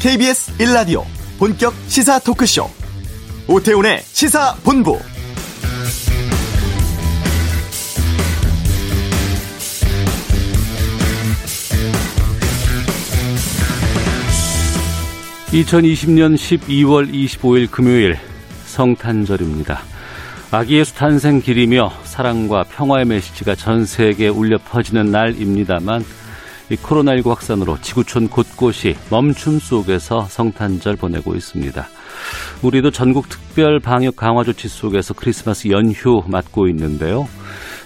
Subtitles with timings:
[0.00, 1.04] KBS 1라디오
[1.38, 2.64] 본격 시사 토크쇼
[3.46, 4.98] 오태훈의 시사본부
[15.52, 18.18] (2020년 12월 25일) 금요일
[18.64, 19.82] 성탄절입니다.
[20.50, 26.29] 아기 예수 탄생 길이며 사랑과 평화의 메시지가 전 세계에 울려 퍼지는 날입니다만 이
[26.76, 31.86] 코로나19 확산으로 지구촌 곳곳이 멈춤 속에서 성탄절 보내고 있습니다.
[32.62, 37.26] 우리도 전국 특별 방역 강화 조치 속에서 크리스마스 연휴 맞고 있는데요.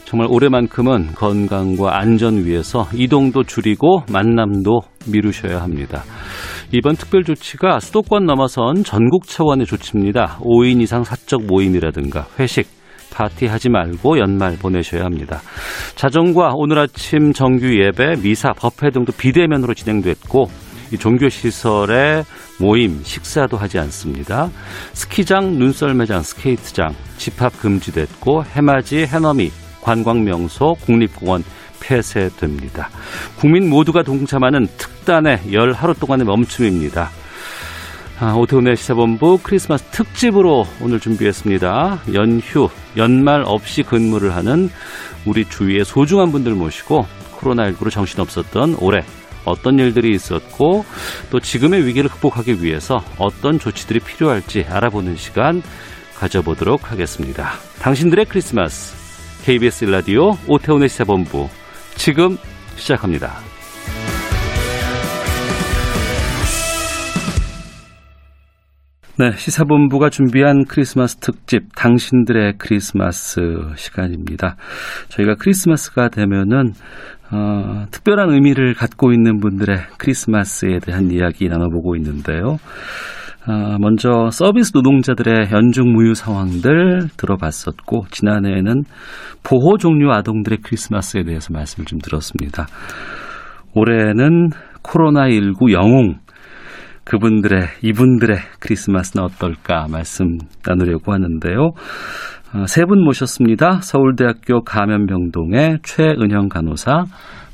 [0.05, 6.05] 정말 올해만큼은 건강과 안전 위해서 이동도 줄이고 만남도 미루셔야 합니다.
[6.73, 10.39] 이번 특별 조치가 수도권 넘어선 전국 차원의 조치입니다.
[10.41, 12.67] 5인 이상 사적 모임이라든가 회식,
[13.15, 15.41] 파티하지 말고 연말 보내셔야 합니다.
[15.95, 20.51] 자정과 오늘 아침 정규 예배, 미사, 법회 등도 비대면으로 진행됐고
[20.93, 22.25] 이 종교 시설에
[22.61, 24.51] 모임, 식사도 하지 않습니다.
[24.93, 29.51] 스키장, 눈썰 매장, 스케이트장 집합 금지됐고 해맞이, 해넘이,
[29.83, 31.45] 관광 명소, 국립공원
[31.81, 32.89] 폐쇄됩니다.
[33.37, 37.11] 국민 모두가 동참하는 특단의 열 하루 동안의 멈춤입니다.
[38.27, 42.05] 아, 오태훈의 시사본부 크리스마스 특집으로 오늘 준비했습니다.
[42.15, 44.71] 연휴, 연말 없이 근무를 하는
[45.27, 49.05] 우리 주위의 소중한 분들 모시고 코로나19로 정신없었던 올해
[49.45, 50.87] 어떤 일들이 있었고
[51.29, 55.63] 또 지금의 위기를 극복하기 위해서 어떤 조치들이 필요할지 알아보는 시간
[56.17, 57.51] 가져보도록 하겠습니다.
[57.81, 61.51] 당신들의 크리스마스 KBS 라디오 오태훈의 시사본부
[61.97, 62.39] 지금
[62.77, 63.54] 시작합니다.
[69.17, 73.41] 네, 시사본부가 준비한 크리스마스 특집 당신들의 크리스마스
[73.77, 74.57] 시간입니다.
[75.09, 76.73] 저희가 크리스마스가 되면은
[77.31, 82.57] 어, 특별한 의미를 갖고 있는 분들의 크리스마스에 대한 이야기 나눠보고 있는데요.
[83.47, 88.83] 어, 먼저 서비스 노동자들의 연중 무휴 상황들 들어봤었고 지난해에는
[89.45, 92.67] 보호 종류 아동들의 크리스마스에 대해서 말씀을 좀 들었습니다.
[93.75, 94.51] 올해는
[94.83, 96.17] 코로나19 영웅
[97.05, 101.71] 그분들의 이분들의 크리스마스는 어떨까 말씀 나누려고 하는데요.
[102.55, 103.81] 어, 세분 모셨습니다.
[103.83, 107.05] 서울대학교 감염병동의 최은영 간호사,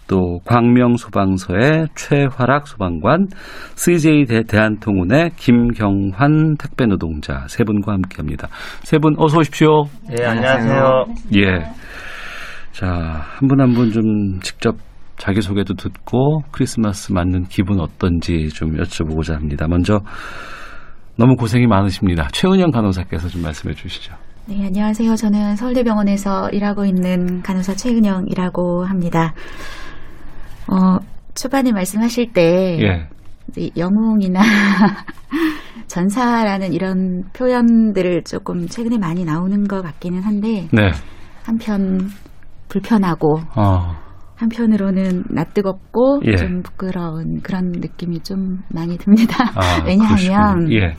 [0.06, 3.28] 또 광명 소방서의 최화락 소방관,
[3.76, 8.48] CJ 대한통운의 김경환 택배 노동자 세 분과 함께합니다.
[8.82, 9.84] 세 분 어서 오십시오.
[10.20, 11.04] 예, 안녕하세요.
[11.36, 11.58] 예.
[12.72, 12.86] 자,
[13.38, 14.74] 한 분 한 분 좀 직접
[15.20, 19.66] 자기소개도 듣고 크리스마스 맞는 기분 어떤지 좀 여쭤보고자 합니다.
[19.68, 20.00] 먼저
[21.16, 22.28] 너무 고생이 많으십니다.
[22.32, 24.14] 최은영 간호사께서 좀 말씀해 주시죠.
[24.46, 25.14] 네, 안녕하세요.
[25.14, 29.34] 저는 서울대병원에서 일하고 있는 간호사 최은영이라고 합니다.
[30.66, 30.98] 어,
[31.34, 33.70] 초반에 말씀하실 때 예.
[33.76, 34.40] 영웅이나
[35.86, 40.92] 전사라는 이런 표현들을 조금 최근에 많이 나오는 것 같기는 한데 네.
[41.44, 42.08] 한편
[42.68, 44.09] 불편하고 어.
[44.40, 46.36] 한편으로는 낯뜨겁고 예.
[46.36, 49.44] 좀 부끄러운 그런 느낌이 좀 많이 듭니다.
[49.54, 50.72] 아, 왜냐하면.
[50.72, 50.94] 예.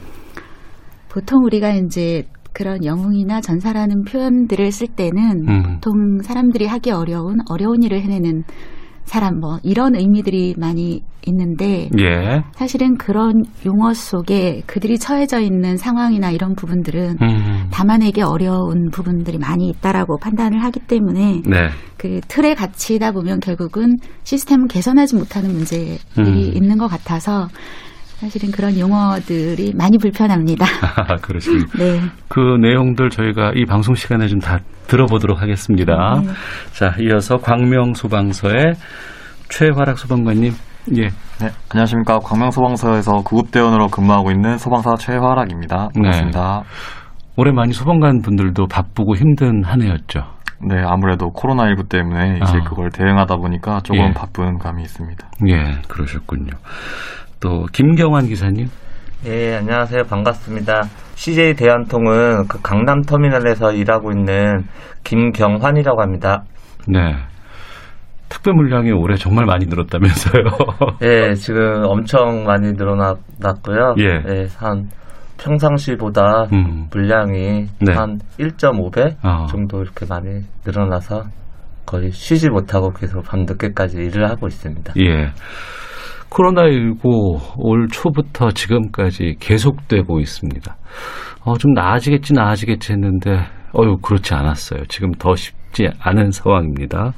[1.09, 5.63] 보통 우리가 이제 그런 영웅이나 전사라는 표현들을 쓸 때는 음.
[5.63, 8.43] 보통 사람들이 하기 어려운 어려운 일을 해내는
[9.11, 12.43] 사람 뭐 이런 의미들이 많이 있는데 예.
[12.53, 17.67] 사실은 그런 용어 속에 그들이 처해져 있는 상황이나 이런 부분들은 음.
[17.71, 21.67] 담아내기 어려운 부분들이 많이 있다라고 판단을 하기 때문에 네.
[21.97, 26.55] 그 틀에 갇히다 보면 결국은 시스템을 개선하지 못하는 문제들이 음.
[26.55, 27.49] 있는 것 같아서
[28.21, 30.63] 사실은 그런 용어들이 많이 불편합니다.
[31.23, 31.65] 그러시군요.
[31.75, 31.99] 네.
[32.29, 36.21] 그 내용들 저희가 이 방송 시간에 좀 다 들어보도록 하겠습니다.
[36.23, 36.27] 네.
[36.73, 38.73] 자, 이어서 광명소방서의
[39.49, 40.51] 최화락 소방관님.
[40.97, 41.01] 예.
[41.03, 42.19] 네, 안녕하십니까.
[42.19, 45.89] 광명소방서에서 구급대원으로 근무하고 있는 소방사 최화락입니다.
[45.95, 46.63] 반갑습니다.
[47.37, 50.21] 올해 많이 소방관 분들도 바쁘고 힘든 한 해였죠.
[50.67, 52.63] 네, 아무래도 코로나19 때문에 이제 아.
[52.63, 54.13] 그걸 대응하다 보니까 조금 예.
[54.13, 55.27] 바쁜 감이 있습니다.
[55.47, 56.51] 예, 그러셨군요.
[57.41, 58.67] 또 김경환 기사님.
[59.25, 60.03] 예, 안녕하세요.
[60.03, 60.83] 반갑습니다.
[61.15, 64.63] CJ 대한통은 그 강남 터미널에서 일하고 있는
[65.03, 66.43] 김경환이라고 합니다.
[66.87, 67.15] 네.
[68.29, 70.43] 특배 물량이 올해 정말 많이 늘었다면서요.
[71.01, 73.95] 예, 지금 엄청 많이 늘어났고요.
[73.99, 74.47] 예.
[74.57, 74.89] 한
[75.37, 76.87] 평상시보다 음.
[76.91, 77.93] 물량이 네.
[77.93, 79.47] 한 1.5배 아.
[79.47, 81.23] 정도 이렇게 많이 늘어나서
[81.85, 84.93] 거의 쉬지 못하고 계속 밤늦게까지 일을 하고 있습니다.
[84.99, 85.31] 예.
[86.31, 90.75] 코로나19 올 초부터 지금까지 계속되고 있습니다.
[91.43, 93.45] 어, 좀 나아지겠지, 나아지겠지 했는데,
[93.77, 94.85] 어유 그렇지 않았어요.
[94.87, 97.13] 지금 더 쉽지 않은 상황입니다.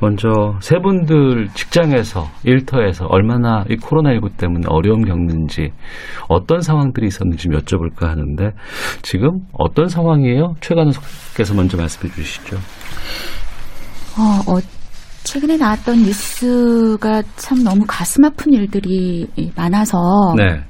[0.00, 5.70] 먼저 세 분들 직장에서 일터에서 얼마나 이 코로나19 때문에 어려움 겪는지
[6.28, 8.50] 어떤 상황들이 있었는지 좀 여쭤볼까 하는데
[9.02, 10.54] 지금 어떤 상황이에요?
[10.60, 12.56] 최 간호께서 먼저 말씀해 주시죠.
[14.18, 14.58] 어, 어,
[15.32, 19.26] 최근에 나왔던 뉴스가 참 너무 가슴 아픈 일들이
[19.56, 20.60] 많아서 네.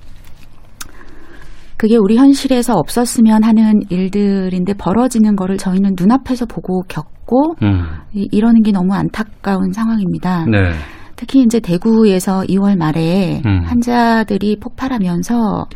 [1.77, 7.83] 그게 우리 현실에서 없었으면 하는 일들인데 벌어지는 거를 저희는 눈앞에서 보고 겪고 음.
[8.15, 10.45] 이, 이러는 게 너무 안타까운 상황입니다.
[10.45, 10.75] 네.
[11.17, 13.65] 특히 이제 대구에서 2월 말에 음.
[13.65, 15.67] 환자들이 폭발하면서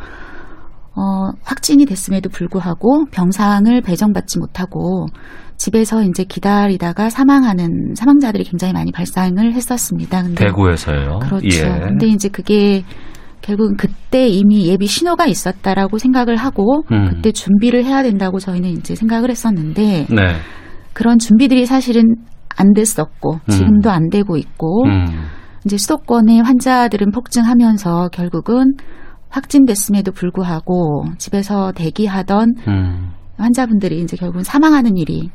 [0.95, 5.07] 어, 확진이 됐음에도 불구하고 병상을 배정받지 못하고
[5.57, 10.23] 집에서 이제 기다리다가 사망하는 사망자들이 굉장히 많이 발생을 했었습니다.
[10.23, 11.19] 근데 대구에서요.
[11.23, 11.47] 그렇죠.
[11.47, 11.81] 예.
[11.81, 12.85] 근데 이제 그게
[13.41, 17.09] 결국은 그때 이미 예비 신호가 있었다라고 생각을 하고 음.
[17.09, 20.35] 그때 준비를 해야 된다고 저희는 이제 생각을 했었는데 네.
[20.93, 22.17] 그런 준비들이 사실은
[22.57, 25.07] 안 됐었고 지금도 안 되고 있고 음.
[25.65, 28.75] 이제 수도권의 환자들은 폭증하면서 결국은
[29.29, 33.11] 확진됐음에도 불구하고 집에서 대기하던 음.
[33.37, 35.31] 환자분들이 이제 결국은 사망하는 일이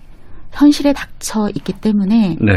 [0.51, 2.53] 현실에 닥쳐 있기 때문에 네.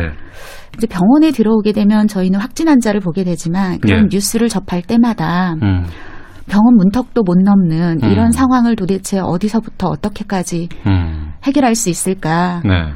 [0.76, 4.08] 이제 병원에 들어오게 되면 저희는 확진 환자를 보게 되지만 그런 예.
[4.10, 5.84] 뉴스를 접할 때마다 음.
[6.46, 8.10] 병원 문턱도 못 넘는 음.
[8.10, 11.32] 이런 상황을 도대체 어디서부터 어떻게까지 음.
[11.44, 12.60] 해결할 수 있을까?
[12.64, 12.92] 네.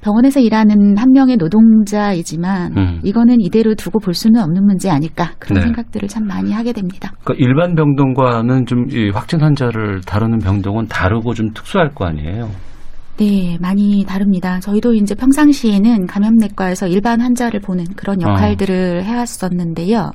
[0.00, 3.00] 병원에서 일하는 한 명의 노동자이지만 음.
[3.02, 5.62] 이거는 이대로 두고 볼 수는 없는 문제 아닐까 그런 네.
[5.62, 7.12] 생각들을 참 많이 하게 됩니다.
[7.24, 12.48] 그러니까 일반 병동과는 좀이 확진 환자를 다루는 병동은 다르고 좀 특수할 거 아니에요.
[13.18, 14.60] 네, 많이 다릅니다.
[14.60, 18.30] 저희도 이제 평상시에는 감염내과에서 일반 환자를 보는 그런 어.
[18.30, 20.10] 역할들을 해왔었는데요.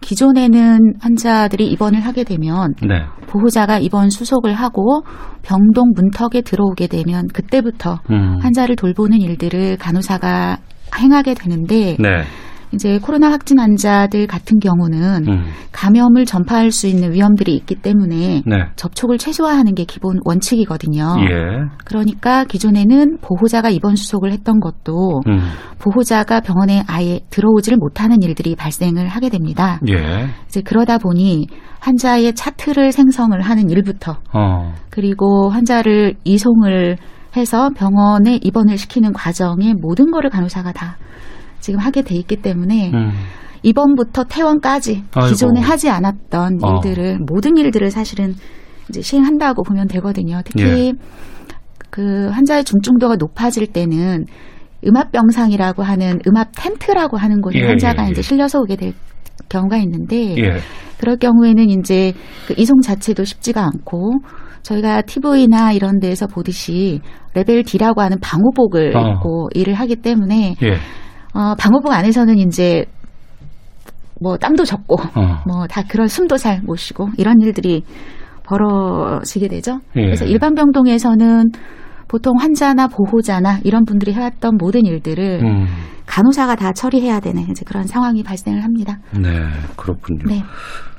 [0.00, 3.02] 기존에는 환자들이 입원을 하게 되면 네.
[3.26, 5.02] 보호자가 입원 수속을 하고
[5.42, 8.38] 병동 문턱에 들어오게 되면 그때부터 음.
[8.40, 10.58] 환자를 돌보는 일들을 간호사가
[10.96, 12.22] 행하게 되는데 네.
[12.72, 15.44] 이제 코로나 확진 환자들 같은 경우는 음.
[15.72, 18.56] 감염을 전파할 수 있는 위험들이 있기 때문에 네.
[18.76, 21.16] 접촉을 최소화하는 게 기본 원칙이거든요.
[21.20, 21.64] 예.
[21.84, 25.38] 그러니까 기존에는 보호자가 입원 수속을 했던 것도 음.
[25.78, 29.80] 보호자가 병원에 아예 들어오지를 못하는 일들이 발생을 하게 됩니다.
[29.88, 30.26] 예.
[30.46, 31.46] 이제 그러다 보니
[31.80, 34.72] 환자의 차트를 생성을 하는 일부터 어.
[34.90, 36.96] 그리고 환자를 이송을
[37.36, 40.96] 해서 병원에 입원을 시키는 과정의 모든 거를 간호사가 다
[41.60, 43.10] 지금 하게 돼 있기 때문에 음.
[43.62, 45.30] 입원부터 퇴원까지 아이고.
[45.30, 46.74] 기존에 하지 않았던 어.
[46.76, 48.34] 일들을 모든 일들을 사실은
[48.88, 50.40] 이제 시행한다고 보면 되거든요.
[50.44, 50.92] 특히 예.
[51.90, 54.24] 그 환자의 중증도가 높아질 때는
[54.86, 58.10] 음압병상이라고 하는 음압 텐트라고 하는 곳에 예, 환자가 예, 예.
[58.12, 58.92] 이제 실려서 오게 될
[59.48, 60.58] 경우가 있는데 예.
[60.98, 62.12] 그럴 경우에는 이제
[62.46, 64.12] 그 이송 자체도 쉽지가 않고
[64.62, 67.00] 저희가 TV나 이런 데에서 보듯이
[67.34, 69.12] 레벨 D라고 하는 방호복을 어.
[69.12, 70.76] 입고 일을 하기 때문에 예.
[71.34, 72.84] 어, 방호복 안에서는 이제
[74.20, 75.42] 뭐 땀도 적고 어.
[75.46, 77.84] 뭐다 그런 숨도 잘 못 쉬고 이런 일들이
[78.44, 79.80] 벌어지게 되죠.
[79.96, 80.02] 예.
[80.02, 81.50] 그래서 일반 병동에서는
[82.08, 85.66] 보통 환자나 보호자나 이런 분들이 해왔던 모든 일들을 음.
[86.06, 88.98] 간호사가 다 처리해야 되는 이제 그런 상황이 발생을 합니다.
[89.12, 89.28] 네.
[89.76, 90.24] 그렇군요.
[90.26, 90.42] 네.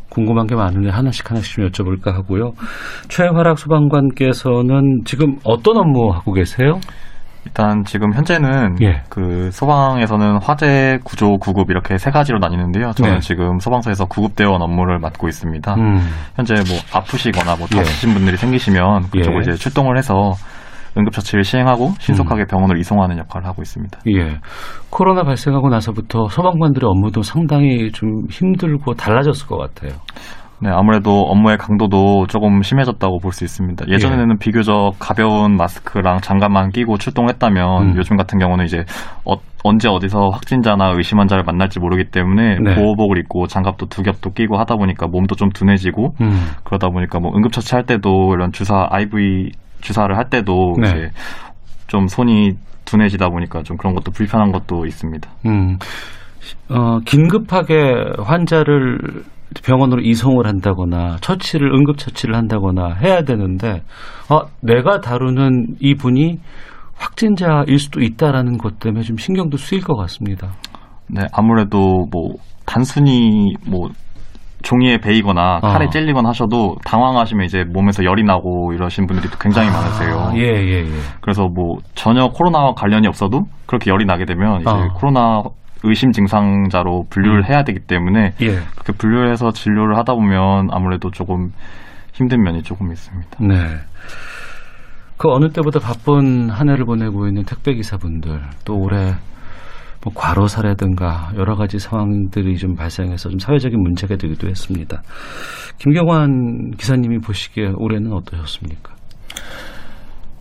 [0.10, 2.52] 궁금한 게 많은데 하나씩 하나씩 좀 여쭤볼까 하고요.
[3.10, 6.80] 최화락 소방관께서는 지금 어떤 업무 하고 계세요?
[7.46, 9.02] 일단 지금 현재는 예.
[9.10, 12.92] 그 소방에서는 화재 구조 구급 이렇게 세 가지로 나뉘는데요.
[12.92, 13.20] 저는 네.
[13.20, 15.74] 지금 소방서에서 구급대원 업무를 맡고 있습니다.
[15.76, 16.00] 음.
[16.36, 17.78] 현재 뭐 아프시거나 뭐 예.
[17.78, 19.42] 다치신 분들이 생기시면 그쪽으로 예.
[19.42, 20.34] 이제 출동을 해서
[20.98, 24.00] 응급처치를 시행하고 신속하게 병원을 이송하는 역할을 하고 있습니다.
[24.08, 24.40] 예.
[24.90, 30.00] 코로나 발생하고 나서부터 소방관들의 업무도 상당히 좀 힘들고 달라졌을 것 같아요.
[30.62, 33.86] 네, 아무래도 업무의 강도도 조금 심해졌다고 볼 수 있습니다.
[33.88, 37.94] 예전에는 비교적 가벼운 마스크랑 장갑만 끼고 출동했다면 음.
[37.96, 38.84] 요즘 같은 경우는 이제
[39.26, 42.76] 어- 언제 어디서 확진자나 의심 환자를 만날지 모르기 때문에 네.
[42.76, 46.32] 보호복을 입고 장갑도 두 겹도 끼고 하다 보니까 몸도 좀 둔해지고 음.
[46.64, 49.52] 그러다 보니까 뭐 응급처치 할 때도 이런 주사 IV
[49.82, 50.90] 주사를 할 때도 네.
[50.90, 51.10] 이제
[51.88, 52.52] 좀 손이
[52.86, 55.30] 둔해지다 보니까 좀 그런 것도 불편한 것도 있습니다.
[55.46, 55.78] 음.
[56.70, 58.98] 어, 긴급하게 환자를
[59.64, 63.82] 병원으로 이송을 한다거나 처치를 응급 처치를 한다거나 해야 되는데
[64.30, 66.40] 어, 내가 다루는 이분이
[66.96, 70.50] 확진자일 수도 있다라는 것 때문에 좀 신경도 쓰일 것 같습니다.
[71.08, 73.90] 네, 아무래도 뭐 단순히 뭐
[74.62, 75.74] 종이에 베이거나 아.
[75.74, 80.20] 칼에 찔리거나 하셔도 당황하시면 이제 몸에서 열이 나고 이러신 분들이 또 굉장히 많으세요.
[80.20, 80.92] 아, 예, 예, 예.
[81.22, 84.90] 그래서 뭐 전혀 코로나와 관련이 없어도 그렇게 열이 나게 되면 이제 아.
[84.94, 85.42] 코로나
[85.84, 88.60] 의심 증상자로 분류를 해야 되기 때문에 예.
[88.72, 91.52] 그렇게 분류를 해서 진료를 하다 보면 아무래도 조금
[92.14, 93.38] 힘든 면이 조금 있습니다.
[93.42, 93.56] 네.
[95.18, 99.16] 그 어느 때보다 바쁜 한 해를 보내고 있는 택배 기사분들 또 올해
[100.04, 105.02] 뭐 과로사라든가 여러 가지 상황들이 좀 발생해서 좀 사회적인 문제가 되기도 했습니다.
[105.78, 108.94] 김경환 기사님이 보시기에 올해는 어떠셨습니까?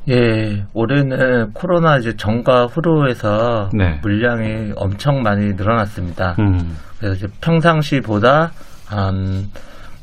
[0.09, 3.99] 예, 올해는 코로나 이제 전과 후로 해서 네.
[4.03, 6.37] 물량이 엄청 많이 늘어났습니다.
[6.39, 8.53] 음, 그래서 이제 평상시보다
[8.87, 9.49] 한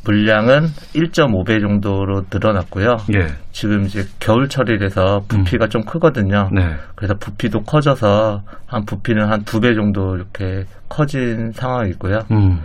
[0.04, 2.98] 물량은 1.5배 정도로 늘어났고요.
[3.16, 6.50] 예, 지금 이제 겨울철이라서 부피가 좀 크거든요.
[6.54, 12.20] 네, 그래서 부피도 커져서 한 부피는 한 두 배 정도 이렇게 커진 상황이고요.
[12.30, 12.60] 음,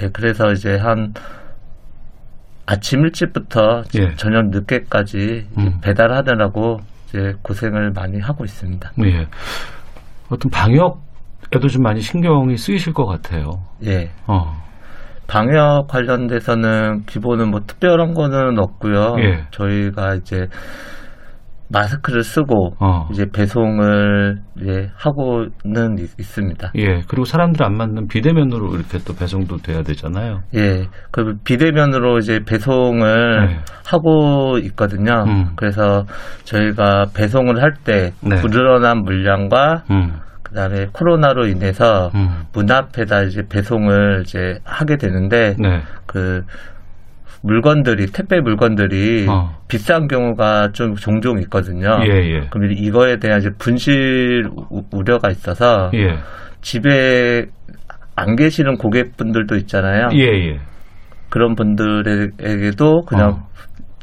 [0.00, 1.12] 예, 그래서 이제 한
[2.66, 4.14] 아침 일찍부터 예.
[4.16, 5.80] 저녁 늦게까지 음.
[5.80, 8.92] 배달하느라고 이제 고생을 많이 하고 있습니다.
[9.04, 9.26] 예.
[10.28, 13.62] 어떤 방역에도 좀 많이 신경이 쓰이실 것 같아요.
[13.84, 14.10] 예.
[14.26, 14.60] 어,
[15.28, 19.16] 방역 관련돼서는 기본은 뭐 특별한 거는 없고요.
[19.20, 19.44] 예.
[19.52, 20.48] 저희가 이제
[21.68, 23.08] 마스크를 쓰고 어.
[23.10, 26.72] 이제 배송을 이제 하고는 있, 있습니다.
[26.76, 27.02] 예.
[27.08, 30.42] 그리고 사람들 안 맞는 비대면으로 이렇게 또 배송도 돼야 되잖아요.
[30.54, 33.58] 예, 그 비대면으로 이제 배송을 네.
[33.86, 35.24] 하고 있거든요.
[35.26, 35.52] 음.
[35.56, 36.04] 그래서
[36.44, 38.36] 저희가 배송을 할때 네.
[38.36, 42.44] 불어난 물량과 음, 그다음에 코로나로 인해서 음.
[42.52, 45.82] 문 앞에다 이제 배송을 이제 하게 되는데 네.
[46.06, 46.42] 그
[47.42, 49.50] 물건들이 택배 물건들이 어.
[49.68, 51.98] 비싼 경우가 좀 종종 있거든요.
[52.04, 52.40] 예, 예.
[52.50, 56.16] 그럼 이거에 대한 이제 분실 우- 우려가 있어서 예.
[56.62, 57.46] 집에
[58.16, 60.08] 안 계시는 고객분들도 있잖아요.
[60.14, 60.58] 예, 예.
[61.28, 63.46] 그런 분들에게도 그냥 어.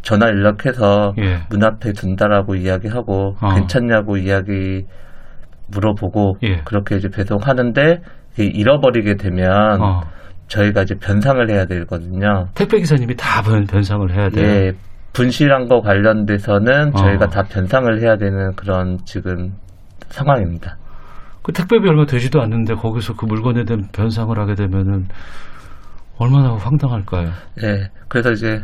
[0.02, 1.40] 전화 연락해서 예.
[1.50, 3.54] 문 앞에 둔다라고 이야기하고 어.
[3.56, 4.86] 괜찮냐고 이야기
[5.72, 6.62] 물어보고 예.
[6.66, 8.02] 그렇게 이제 배송하는데
[8.38, 10.02] 잃어버리게 되면 어.
[10.54, 12.48] 저희가 이제 변상을 해야 되거든요.
[12.54, 14.46] 택배 기사님이 다 변- 변상을 해야 돼요.
[14.46, 14.72] 예,
[15.14, 16.98] 분실한 거 관련돼서는 어.
[16.98, 19.54] 저희가 다 변상을 해야 되는 그런 지금
[20.10, 20.78] 상황입니다.
[21.42, 25.08] 그 택배비 얼마 되지도 않는데 거기서 그 물건에 대한 변상을 하게 되면은
[26.18, 27.30] 얼마나 황당할까요?
[27.64, 28.64] 예, 그래서 이제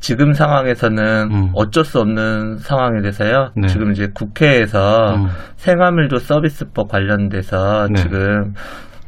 [0.00, 1.50] 지금 상황에서는 음.
[1.54, 3.52] 어쩔 수 없는 상황이 돼서요.
[3.54, 3.68] 네.
[3.68, 5.28] 지금 이제 국회에서 음.
[5.56, 8.02] 생활밀도 서비스법 관련돼서 네.
[8.02, 8.54] 지금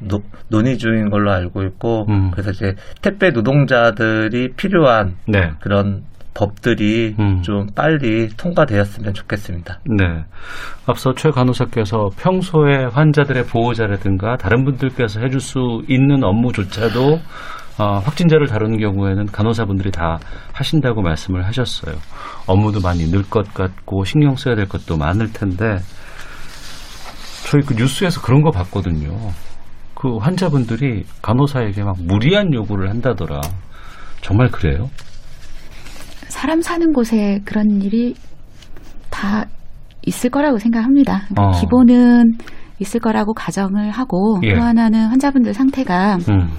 [0.09, 2.31] 노- 논의 중인 걸로 알고 있고 음.
[2.33, 5.51] 그래서 이제 택배 노동자들이 필요한 네.
[5.61, 6.05] 그런
[6.35, 7.43] 법들이 음.
[7.43, 9.81] 좀 빨리 통과되었으면 좋겠습니다.
[9.99, 10.25] 네.
[10.87, 17.21] 앞서 최 간호사께서 평소에 환자들의 보호자라든가 다른 분들께서 해줄 수 있는 업무조차도
[17.79, 20.19] 어, 확진자를 다루는 경우에는 간호사분들이 다
[20.53, 21.95] 하신다고 말씀을 하셨어요.
[22.47, 25.79] 업무도 많이 늘 것 같고 신경 써야 될 것도 많을 텐데
[27.51, 29.11] 저희 그 뉴스에서 그런 거 봤거든요.
[30.03, 33.41] 그 환자분들이 간호사에게 막 무리한 요구를 한다더라.
[34.21, 34.89] 정말 그래요?
[36.27, 38.17] 사람 사는 곳에 그런 일이
[39.11, 39.45] 다
[40.05, 41.27] 있을 거라고 생각합니다.
[41.29, 41.61] 그러니까 어.
[41.61, 42.25] 기본은
[42.81, 44.55] 있을 거라고 가정을 하고 예.
[44.55, 46.51] 또 하나는 환자분들 상태가 음.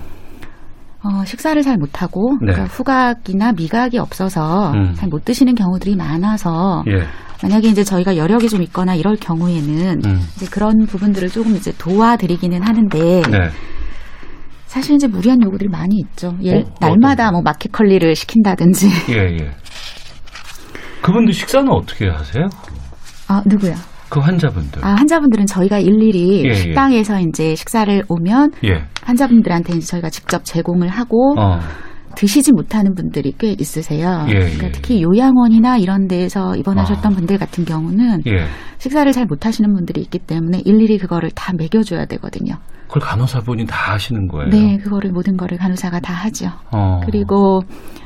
[1.04, 2.54] 어, 식사를 잘 못하고 네.
[2.54, 4.94] 그러니까 후각이나 미각이 없어서 음.
[4.96, 7.06] 잘못 드시는 경우들이 많아서 예.
[7.42, 10.20] 만약에 이제 저희가 여력이 좀 있거나 이럴 경우에는 음.
[10.36, 13.50] 이제 그런 부분들을 조금 이제 도와드리기는 하는데 네.
[14.66, 16.36] 사실 이제 무리한 요구들이 많이 있죠.
[16.42, 18.88] 예, 어, 날마다 뭐 마켓컬리를 시킨다든지.
[19.12, 19.52] 예, 예.
[21.04, 22.48] 그분들 식사는 어떻게 하세요?
[23.28, 23.76] 아 누구야?
[24.14, 24.86] 그 환자분들.
[24.86, 26.54] 아 환자분들은 저희가 일일이 예, 예.
[26.54, 28.84] 식당에서 이제 식사를 오면 예.
[29.02, 31.58] 환자분들한테 이제 저희가 직접 제공을 하고 어.
[32.16, 34.24] 드시지 못하는 분들이 꽤 있으세요.
[34.30, 37.16] 예, 그러니까 예, 특히 요양원이나 이런 데에서 입원하셨던 아.
[37.16, 38.46] 분들 같은 경우는 예.
[38.78, 42.58] 식사를 잘 못하시는 분들이 있기 때문에 일일이 그거를 다 먹여줘야 되거든요.
[42.88, 44.52] 그걸 간호사분이 다 하시는 거예요.
[44.52, 46.52] 네, 그거를 모든 거를 간호사가 다 하죠.
[46.72, 47.00] 어.
[47.04, 47.64] 그리고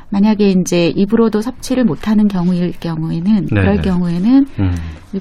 [0.10, 3.82] 만약에 이제 입으로도 섭취를 못하는 경우일 경우에는 그럴 네네.
[3.82, 4.72] 경우에는 음.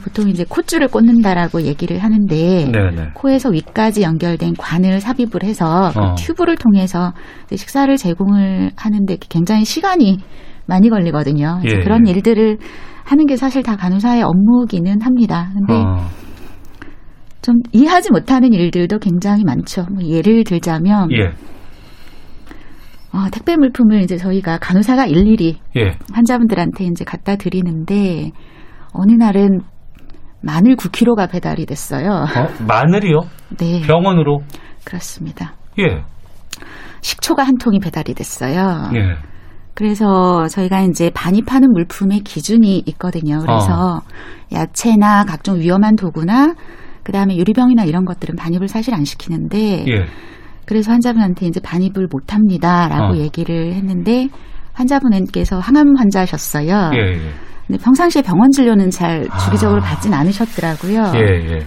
[0.02, 3.10] 보통 이제 콧줄을 꽂는다라고 얘기를 하는데 네네.
[3.14, 6.14] 코에서 위까지 연결된 관을 삽입을 해서 그 어.
[6.16, 7.12] 튜브를 통해서
[7.54, 10.18] 식사를 제공을 하는데 굉장히 시간이
[10.66, 11.60] 많이 걸리거든요.
[11.64, 12.12] 예, 그런 예.
[12.12, 12.58] 일들을
[13.04, 15.50] 하는 게 사실 다 간호사의 업무기는 합니다.
[15.54, 16.08] 근데 어.
[17.40, 19.86] 좀 이해하지 못하는 일들도 굉장히 많죠.
[19.92, 21.32] 뭐 예를 들자면 예.
[23.16, 25.96] 어, 택배 물품을 이제 저희가 간호사가 일일이 예.
[26.12, 28.30] 환자분들한테 이제 갖다 드리는데
[28.92, 29.60] 어느 날은
[30.42, 32.10] 마늘 9kg가 배달이 됐어요.
[32.10, 32.64] 어?
[32.68, 33.20] 마늘이요?
[33.58, 34.40] 네, 병원으로?
[34.84, 35.54] 그렇습니다.
[35.78, 36.02] 예.
[37.00, 38.90] 식초가 한 통이 배달이 됐어요.
[38.94, 39.16] 예.
[39.72, 43.38] 그래서 저희가 이제 반입하는 물품의 기준이 있거든요.
[43.40, 44.02] 그래서
[44.52, 46.54] 야채나 각종 위험한 도구나
[47.02, 50.06] 그다음에 유리병이나 이런 것들은 반입을 사실 안 시키는데 예.
[50.66, 53.16] 그래서 환자분한테 이제 반입을 못 합니다라고 어.
[53.16, 54.28] 얘기를 했는데
[54.72, 56.90] 환자분께서 항암 환자셨어요.
[56.94, 56.98] 예.
[56.98, 57.18] 예.
[57.66, 61.12] 근데 평상시에 병원 진료는 잘 주기적으로 받진 않으셨더라고요.
[61.16, 61.58] 예, 예.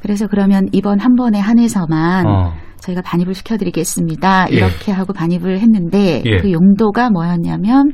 [0.00, 2.52] 그래서 그러면 이번 한 번에 한해서만 어.
[2.80, 4.46] 저희가 반입을 시켜드리겠습니다.
[4.50, 4.56] 예.
[4.56, 6.36] 이렇게 하고 반입을 했는데 예.
[6.38, 7.90] 그 용도가 뭐였냐면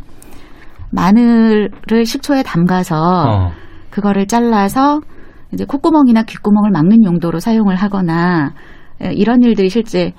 [0.91, 3.51] 마늘을 식초에 담가서 어.
[3.91, 5.01] 그거를 잘라서
[5.53, 8.55] 이제 콧구멍이나 귓구멍을 막는 용도로 사용을 하거나
[9.03, 10.13] 에, 이런 일들이 실제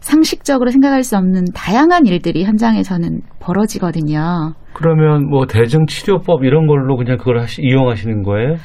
[0.00, 4.54] 상식적으로 생각할 수 없는 다양한 일들이 현장에서는 벌어지거든요.
[4.72, 8.56] 그러면 뭐 대증 치료법 이런 걸로 그냥 그걸 하시, 이용하시는 거예요?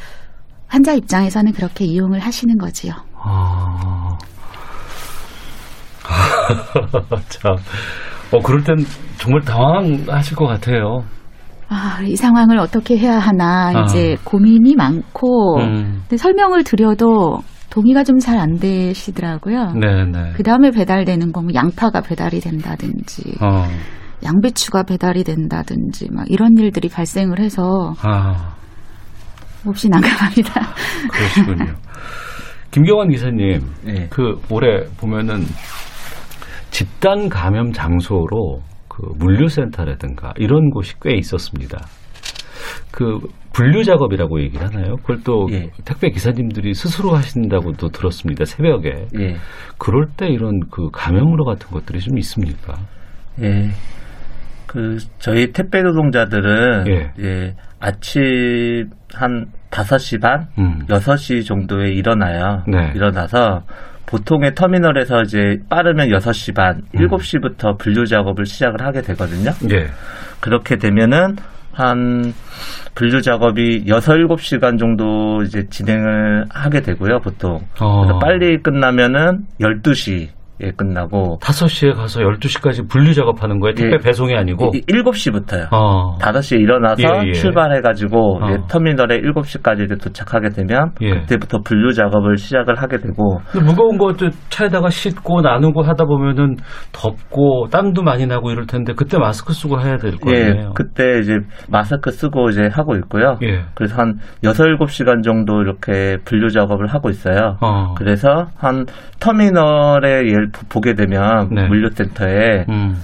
[0.68, 2.94] 환자 입장에서는 그렇게 이용을 하시는 거지요.
[3.18, 4.18] 아.
[7.30, 7.56] 참.
[8.32, 8.78] 어, 그럴 땐
[9.18, 11.04] 정말 당황하실 것 같아요.
[11.68, 13.84] 아, 이 상황을 어떻게 해야 하나 아.
[13.84, 16.04] 이제 고민이 많고 음.
[16.16, 17.40] 설명을 드려도
[17.76, 19.74] 동의가 좀 잘 안 되시더라고요.
[19.74, 20.32] 네네.
[20.38, 23.66] 그 다음에 배달되는 거뭐 양파가 배달이 된다든지 어.
[24.24, 28.56] 양배추가 배달이 된다든지 막 이런 일들이 발생을 해서 아,
[29.66, 30.54] 몹시 난감합니다.
[31.12, 31.76] 그러시군요.
[32.72, 34.08] 김경환 기사님, 예.
[34.10, 35.44] 그 올해 보면은
[36.72, 41.78] 집단 감염 장소로 그 물류센터라든가 이런 곳이 꽤 있었습니다.
[42.92, 43.20] 그
[43.54, 44.98] 분류 작업이라고 얘기를 하나요?
[44.98, 45.70] 그걸 또 예.
[45.86, 48.44] 택배 기사님들이 스스로 하신다고도 들었습니다.
[48.44, 49.08] 새벽에.
[49.18, 49.36] 예.
[49.78, 52.74] 그럴 때 이런 그 감염으로 같은 것들이 좀 있습니까?
[53.42, 53.70] 예.
[54.68, 57.12] 그 저희 택배 노동자들은 예.
[57.24, 57.54] 예.
[57.80, 60.80] 아침 한 5시 반, 음.
[60.88, 62.64] 6시 정도에 일어나요.
[62.68, 62.92] 네.
[62.96, 63.62] 일어나서
[64.06, 67.08] 보통의 터미널에서 이제 빠르면 6시 반, 음.
[67.08, 69.52] 7시부터 분류 작업을 시작을 하게 되거든요.
[69.74, 69.88] 예.
[70.42, 71.36] 그렇게 되면은
[71.76, 72.34] 한
[72.96, 77.60] 분류 작업이 6, 7시간 정도 이제 진행을 하게 되고요, 보통.
[77.80, 78.18] 어.
[78.20, 80.30] 빨리 끝나면은 12시
[80.62, 83.74] 에 끝나고 5시에 가서 12시까지 분류 작업하는 거예요?
[83.76, 83.98] 택배 예.
[83.98, 84.72] 배송이 아니고?
[84.72, 85.68] 7시부터요.
[85.74, 86.18] 어.
[86.20, 87.32] 5시에 일어나서 예, 예.
[87.34, 88.50] 출발해 가지고 어.
[88.50, 91.10] 이제 터미널에 7시까지 이제 도착하게 되면 예.
[91.10, 96.56] 그때부터 분류 작업을 시작을 하게 되고 무거운 것도 차에다가 싣고 나누고 하다 보면은
[96.94, 100.72] 덥고 땀도 많이 나고 이럴 텐데 그때 마스크 쓰고 해야 될 거 예, 아니에요?
[100.74, 101.34] 그때 이제
[101.70, 103.36] 마스크 쓰고 이제 하고 있고요.
[103.44, 103.64] 예.
[103.76, 107.58] 그래서 한 6, 7시간 정도 이렇게 분류 작업을 하고 있어요.
[107.62, 107.94] 어.
[107.98, 108.86] 그래서 한
[109.20, 111.68] 터미널에 예를 보- 보게 되면 네.
[111.68, 112.96] 물류센터에 음.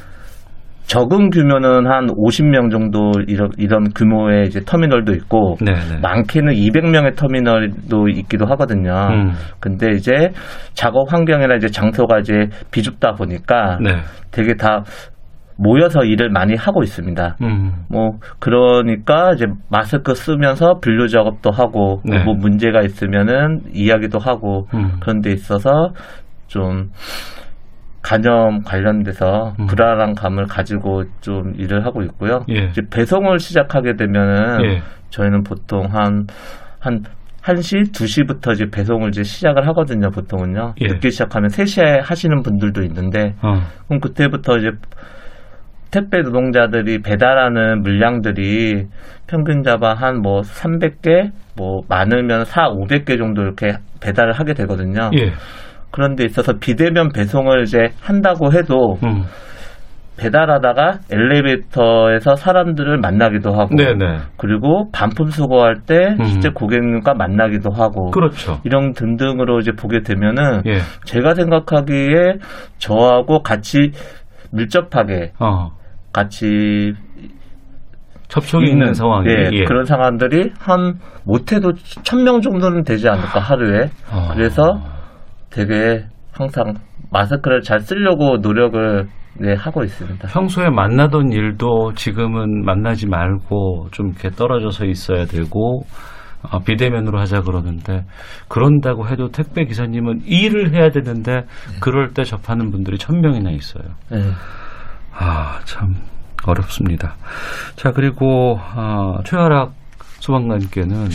[0.84, 6.00] 적은 규모는 한 50명 정도 이런, 이런 규모의 이제 터미널도 있고 네, 네.
[6.02, 8.92] 많게는 200명의 터미널도 있기도 하거든요.
[9.10, 9.32] 음.
[9.62, 10.32] 근데 이제
[10.74, 12.34] 작업 환경이나 이제 장소가 이제
[12.72, 14.02] 비좁다 보니까 네.
[14.32, 14.84] 되게 다
[15.58, 17.38] 모여서 일을 많이 하고 있습니다.
[17.42, 17.72] 음.
[17.90, 22.22] 뭐 그러니까 이제 마스크 쓰면서 분류 작업도 하고 네.
[22.26, 24.98] 뭐 문제가 있으면은 이야기도 하고 음.
[25.00, 25.94] 그런 데 있어서
[26.52, 26.92] 좀
[28.02, 29.68] 간염 관련돼서 음.
[29.68, 32.44] 불안한 감을 가지고 좀 일을 하고 있고요.
[32.50, 32.66] 예.
[32.66, 34.82] 이제 배송을 시작하게 되면은 예.
[35.12, 36.26] 저희는 보통 한,
[36.80, 37.04] 한,
[37.44, 40.74] 1시, 2시부터 이제 배송을 이제 시작을 하거든요, 보통은요.
[40.82, 40.88] 예.
[40.88, 43.62] 늦게 시작하면 3시에 하시는 분들도 있는데, 어.
[43.88, 44.70] 그럼 그때부터 이제
[45.92, 48.88] 택배 노동자들이 배달하는 물량들이
[49.28, 55.10] 평균 잡아 한 뭐 300개, 뭐 많으면 4, 500개 정도 이렇게 배달을 하게 되거든요.
[55.20, 55.32] 예.
[55.92, 59.24] 그런 데 있어서 비대면 배송을 이제 한다고 해도 음.
[60.18, 64.18] 배달하다가 엘리베이터에서 사람들을 만나기도 하고 네네.
[64.38, 66.26] 그리고 반품 수거할 때 음.
[66.26, 68.60] 실제 고객님과 만나기도 하고 그렇죠.
[68.64, 70.78] 이런 등등으로 이제 보게 되면은 예.
[71.06, 72.36] 제가 생각하기에
[72.78, 73.92] 저하고 같이
[74.52, 75.70] 밀접하게 어.
[76.14, 76.94] 같이
[78.28, 79.28] 접촉이 있는, 상황이.
[79.30, 79.64] 예, 예.
[79.66, 81.74] 그런 사람들이 한 못해도
[82.04, 84.30] 천 명 정도는 되지 않을까 하루에 어.
[84.34, 84.80] 그래서
[85.52, 86.74] 되게 항상
[87.12, 89.08] 마스크를 잘 쓰려고 노력을
[89.40, 90.28] 네, 하고 있습니다.
[90.28, 95.84] 평소에 만나던 일도 지금은 만나지 말고 좀 이렇게 떨어져서 있어야 되고
[96.44, 98.06] 어, 비대면으로 하자 그러는데
[98.50, 101.44] 그런다고 해도 택배 기사님은 일을 해야 되는데
[101.80, 103.84] 그럴 때 접하는 분들이 천 명이나 있어요.
[104.10, 104.20] 네.
[105.14, 105.96] 아, 참
[106.46, 107.16] 어렵습니다.
[107.76, 109.74] 자, 그리고 아, 최하락
[110.20, 111.08] 소방관께는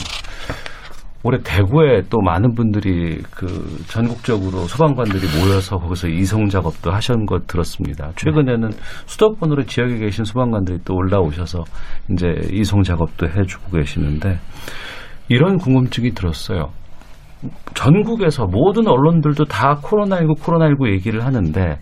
[1.26, 3.46] 올해 대구에 또 많은 분들이 그
[3.88, 8.12] 전국적으로 소방관들이 모여서 거기서 이송 작업도 하신 것 들었습니다.
[8.14, 8.70] 최근에는
[9.06, 11.64] 수도권으로 지역에 계신 소방관들이 또 올라오셔서
[12.12, 14.38] 이제 이송 작업도 해주고 계시는데
[15.28, 16.70] 이런 궁금증이 들었어요.
[17.74, 21.78] 전국에서 모든 언론들도 다 코로나19, 코로나19 얘기를 하는데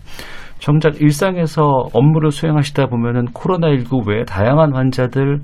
[0.59, 1.61] 정작 일상에서
[1.93, 5.39] 업무를 수행하시다 보면은 코로나19 외에 다양한 환자들,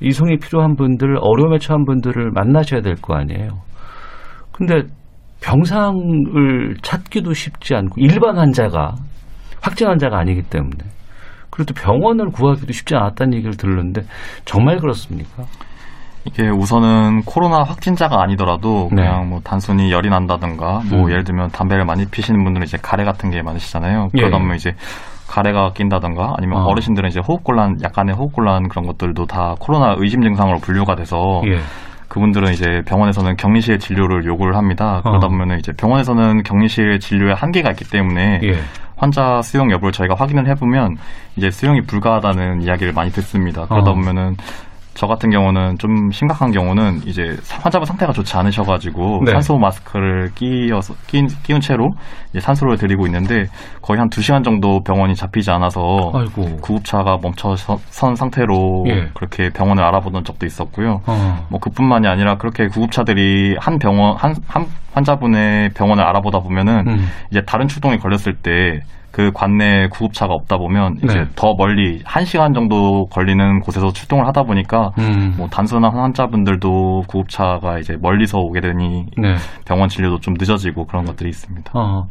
[0.00, 3.48] 이송이 필요한 분들, 어려움에 처한 분들을 만나셔야 될 거 아니에요.
[4.52, 4.82] 근데
[5.40, 8.94] 병상을 찾기도 쉽지 않고 일반 환자가
[9.62, 10.84] 확진 환자가 아니기 때문에
[11.50, 14.02] 그래도 병원을 구하기도 쉽지 않았다는 얘기를 들었는데
[14.44, 15.44] 정말 그렇습니까?
[16.24, 19.02] 이게 우선은 코로나 확진자가 아니더라도 네.
[19.02, 21.10] 그냥 뭐 단순히 열이 난다든가 뭐 음.
[21.10, 24.08] 예를 들면 담배를 많이 피시는 분들은 이제 가래 같은 게 많으시잖아요.
[24.14, 24.40] 예, 그러다 예.
[24.40, 24.74] 보면 이제
[25.28, 26.64] 가래가 낀다든가 아니면 어.
[26.64, 31.58] 어르신들은 이제 호흡곤란 약간의 호흡곤란 그런 것들도 다 코로나 의심 증상으로 분류가 돼서 예.
[32.08, 35.00] 그분들은 이제 병원에서는 격리실 진료를 요구를 합니다.
[35.04, 35.28] 그러다 어.
[35.28, 38.58] 보면은 이제 병원에서는 격리실 진료에 한계가 있기 때문에 예.
[38.96, 40.96] 환자 수용 여부를 저희가 확인을 해보면
[41.36, 43.66] 이제 수용이 불가하다는 이야기를 많이 듣습니다.
[43.66, 43.94] 그러다 어.
[43.94, 44.36] 보면은
[44.94, 49.30] 저 같은 경우는 좀 심각한 경우는 이제 환자분 상태가 좋지 않으셔가지고 네.
[49.32, 51.90] 산소 마스크를 끼어서 끼, 끼운 채로
[52.30, 53.46] 이제 산소를 드리고 있는데
[53.80, 56.56] 거의 한 두 시간 정도 병원이 잡히지 않아서 아이고.
[56.60, 59.10] 구급차가 멈춰 선 상태로 예.
[59.14, 61.02] 그렇게 병원을 알아보던 적도 있었고요.
[61.06, 61.46] 어.
[61.50, 67.06] 뭐 그뿐만이 아니라 그렇게 구급차들이 한 병원 한, 한 환자분의 병원을 알아보다 보면은 음.
[67.30, 71.24] 이제 다른 출동이 걸렸을 때 그 관내 구급차가 없다 보면 이제 네.
[71.34, 75.34] 더 멀리 한 시간 정도 걸리는 곳에서 출동을 하다 보니까 음.
[75.36, 79.34] 뭐 단순한 환자분들도 구급차가 이제 멀리서 오게 되니 네.
[79.64, 81.72] 병원 진료도 좀 늦어지고 그런 것들이 있습니다.
[81.74, 82.04] 어.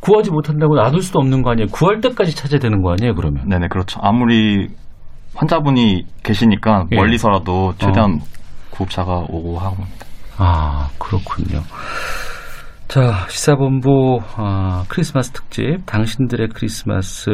[0.00, 1.68] 구하지 못한다고 놔둘 수도 없는 거 아니에요?
[1.70, 3.48] 구할 때까지 찾아야 되는 거 아니에요, 그러면?
[3.48, 4.00] 네네 그렇죠.
[4.02, 4.68] 아무리
[5.34, 6.96] 환자분이 계시니까 예.
[6.96, 8.18] 멀리서라도 최대한
[8.70, 9.76] 구급차가 오고 하고
[10.38, 11.60] 아, 그렇군요.
[12.88, 17.30] 자, 시사본부 아, 크리스마스 특집 당신들의 크리스마스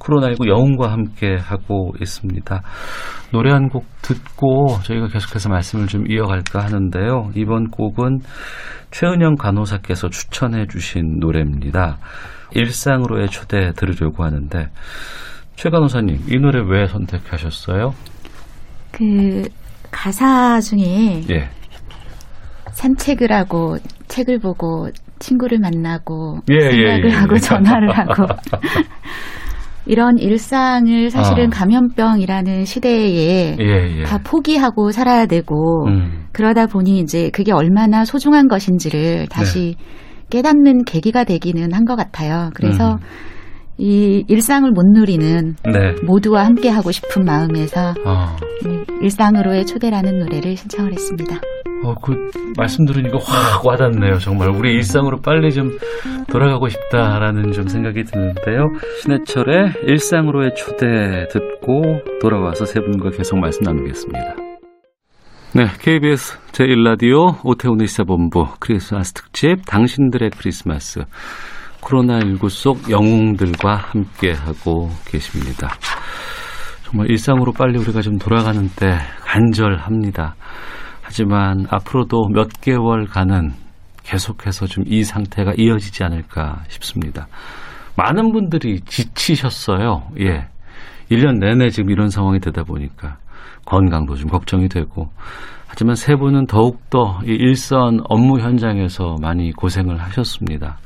[0.00, 2.62] 코로나19 영웅과 함께 하고 있습니다.
[3.32, 7.30] 노래 한 곡 듣고 저희가 계속해서 말씀을 좀 이어갈까 하는데요.
[7.36, 8.18] 이번 곡은
[8.90, 11.98] 최은영 간호사께서 추천해 주신 노래입니다.
[12.54, 14.66] 일상으로의 초대 들으려고 하는데
[15.54, 17.94] 최 간호사님 이 노래 왜 선택하셨어요?
[18.90, 19.44] 그
[19.92, 21.48] 가사 중에 예.
[22.72, 27.10] 산책을 하고 책을 보고 친구를 만나고 예, 생각을 예, 예.
[27.14, 28.26] 하고 전화를 하고
[29.86, 31.50] 이런 일상을 사실은 아.
[31.50, 34.02] 감염병이라는 시대에 예, 예.
[34.04, 36.26] 다 포기하고 살아야 되고 음.
[36.32, 39.74] 그러다 보니 이제 그게 얼마나 소중한 것인지를 다시
[40.30, 42.50] 깨닫는 계기가 되기는 한 것 같아요.
[42.54, 42.98] 그래서 음.
[43.78, 45.94] 이 일상을 못 누리는 네.
[46.04, 48.36] 모두와 함께 하고 싶은 마음에서 아.
[48.64, 51.40] 이 일상으로의 초대라는 노래를 신청을 했습니다.
[51.84, 54.18] 어, 그 말씀 들으니까 확 와닿네요.
[54.18, 55.70] 정말 우리 일상으로 빨리 좀
[56.30, 58.68] 돌아가고 싶다라는 좀 생각이 드는데요.
[59.02, 61.82] 신해철의 일상으로의 초대 듣고
[62.20, 64.36] 돌아와서 세 분과 계속 말씀 나누겠습니다.
[65.54, 71.00] 네, KBS 제1라디오 오태훈의 시사본부 크리스마스 특집 당신들의 크리스마스
[71.82, 75.68] 코로나19 속 영웅들과 함께하고 계십니다.
[76.84, 80.34] 정말 일상으로 빨리 우리가 좀 돌아가는 때 간절합니다.
[81.02, 83.52] 하지만 앞으로도 몇 개월간은
[84.02, 87.28] 계속해서 좀 이 상태가 이어지지 않을까 싶습니다.
[87.96, 90.02] 많은 분들이 지치셨어요.
[90.20, 90.46] 예.
[91.10, 93.18] 1년 내내 지금 이런 상황이 되다 보니까
[93.66, 95.10] 건강도 좀 걱정이 되고
[95.66, 100.78] 하지만 세 분은 더욱더 이 일선 업무 현장에서 많이 고생을 하셨습니다.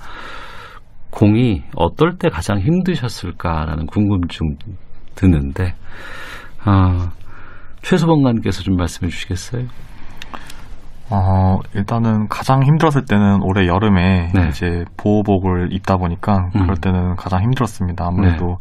[1.16, 4.57] 공이 어떨 때 가장 힘드셨을까라는 궁금증
[5.14, 5.72] 드는데
[6.62, 7.11] 아,
[7.81, 9.64] 최소봉 관께서 좀 말씀해 주시겠어요?
[11.09, 14.48] 어, 일단은 가장 힘들었을 때는 올해 여름에 네.
[14.48, 16.62] 이제 보호복을 입다 보니까 음.
[16.62, 18.05] 그럴 때는 가장 힘들었습니다.
[18.05, 18.57] 아무래도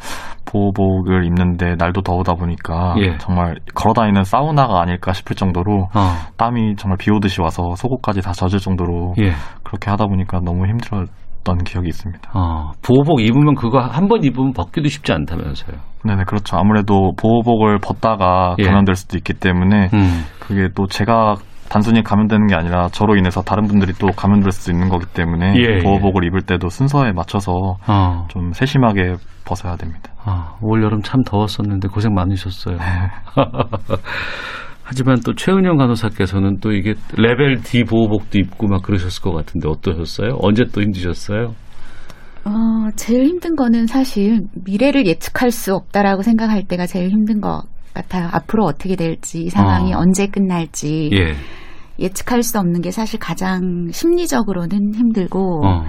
[0.45, 3.17] 보호복을 입는데 날도 더우다 보니까 예.
[3.17, 5.99] 정말 걸어다니는 사우나가 아닐까 싶을 정도로 어,
[6.37, 9.31] 땀이 정말 비 오듯이 와서 속옷까지 다 젖을 정도로 예.
[9.63, 11.09] 그렇게 하다 보니까 너무 힘들었
[11.45, 12.31] 던 기억이 있습니다.
[12.33, 15.77] 어, 보호복 입으면 그거 한 번 입으면 벗기도 쉽지 않다면서요.
[16.03, 16.57] 네네 그렇죠.
[16.57, 18.63] 아무래도 보호복을 벗다가 예.
[18.65, 20.25] 감염될 수도 있기 때문에 음.
[20.39, 21.35] 그게 또 제가
[21.69, 25.77] 단순히 감염되는 게 아니라 저로 인해서 다른 분들이 또 감염될 수 있는 거기 때문에 예,
[25.77, 25.83] 예.
[25.83, 30.11] 보호복을 입을 때도 순서에 맞춰서 어, 좀 세심하게 벗어야 됩니다.
[30.23, 32.77] 아, 올 여름 참 더웠었는데 고생 많으셨어요.
[34.87, 40.37] 하지만 또 최은영 간호사께서는 또 이게 레벨 D 보호복도 입고 막 그러셨을 것 같은데 어떠셨어요?
[40.41, 41.55] 언제 또 힘드셨어요?
[42.45, 42.51] 어,
[42.95, 47.63] 제일 힘든 거는 사실 미래를 예측할 수 없다라고 생각할 때가 제일 힘든 것
[47.95, 48.29] 같아요.
[48.31, 49.97] 앞으로 어떻게 될지, 이 상황이 어.
[49.97, 51.33] 언제 끝날지 예.
[51.97, 55.83] 예측할 수 없는 게 사실 가장 심리적으로는 힘들고, 어.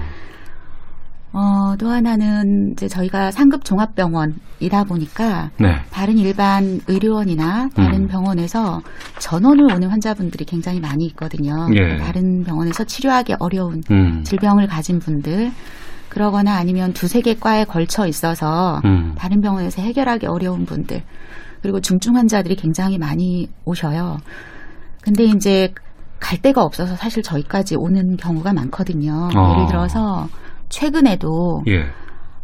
[1.39, 5.77] 어, 또 하나는 이제 저희가 상급 종합병원이다 보니까 네.
[5.91, 8.07] 다른 일반 의료원이나 다른 음.
[8.07, 8.81] 병원에서
[9.19, 11.69] 전원을 오는 환자분들이 굉장히 많이 있거든요.
[11.75, 11.99] 예.
[11.99, 14.23] 다른 병원에서 치료하기 어려운 음.
[14.23, 15.51] 질병을 가진 분들,
[16.09, 19.15] 그러거나 아니면 두세 개 과에 걸쳐 있어서 음.
[19.19, 21.03] 다른 병원에서 해결하기 어려운 분들,
[21.61, 24.17] 그리고 중증 환자들이 굉장히 많이 오셔요.
[25.03, 25.75] 근데 이제
[26.19, 29.29] 갈 데가 없어서 사실 저희까지 오는 경우가 많거든요.
[29.37, 29.51] 어.
[29.53, 30.29] 예를 들어서
[30.69, 31.85] 최근에도 예.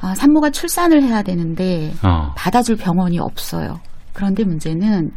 [0.00, 2.32] 아, 산모가 출산을 해야 되는데 어.
[2.36, 3.80] 받아줄 병원이 없어요.
[4.12, 5.10] 그런데 문제는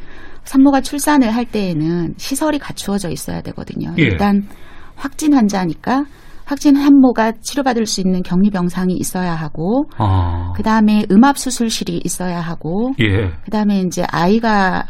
[0.44, 3.94] 산모가 출산을 할 때에는 시설이 갖추어져 있어야 되거든요.
[3.98, 4.04] 예.
[4.04, 4.48] 일단
[4.96, 6.06] 확진 환자니까
[6.46, 12.94] 확진 산모가 치료받을 수 있는 격리병상이 있어야 하고 아, 그 다음에 음압 수술실이 있어야 하고
[13.02, 13.32] 예.
[13.44, 14.86] 그 다음에 이제 아이가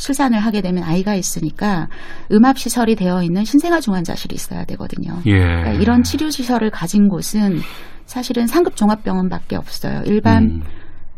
[0.00, 1.88] 출산을 하게 되면 아이가 있으니까
[2.32, 5.18] 음압 시설이 되어 있는 신생아 중환자실이 있어야 되거든요.
[5.26, 5.38] 예.
[5.38, 7.60] 그러니까 이런 치료 시설을 가진 곳은
[8.06, 10.02] 사실은 상급 종합병원밖에 없어요.
[10.06, 10.62] 일반 음,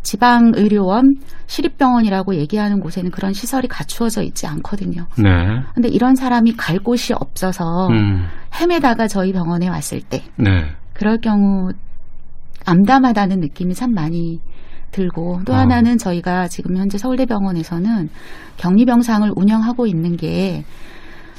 [0.03, 1.14] 지방 의료원,
[1.47, 5.07] 시립병원이라고 얘기하는 곳에는 그런 시설이 갖추어져 있지 않거든요.
[5.16, 5.31] 네.
[5.75, 8.27] 근데 이런 사람이 갈 곳이 없어서 음,
[8.61, 10.66] 헤매다가 저희 병원에 왔을 때 네.
[10.92, 11.71] 그럴 경우
[12.66, 14.40] 암담하다는 느낌이 참 많이
[14.92, 15.61] 들고 또 아.
[15.61, 18.09] 하나는 저희가 지금 현재 서울대병원에서는
[18.59, 20.64] 격리병상을 운영하고 있는 게